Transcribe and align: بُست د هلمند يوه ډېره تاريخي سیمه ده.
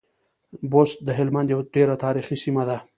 بُست 0.71 0.97
د 1.07 1.09
هلمند 1.17 1.47
يوه 1.53 1.65
ډېره 1.75 1.95
تاريخي 2.05 2.35
سیمه 2.43 2.63
ده. 2.69 2.77